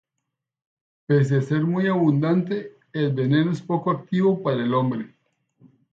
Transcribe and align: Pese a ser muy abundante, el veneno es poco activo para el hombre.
Pese 1.05 1.35
a 1.35 1.41
ser 1.43 1.61
muy 1.61 1.85
abundante, 1.85 2.75
el 2.91 3.13
veneno 3.13 3.51
es 3.51 3.61
poco 3.61 3.91
activo 3.91 4.41
para 4.41 4.63
el 4.63 4.73
hombre. 4.73 5.13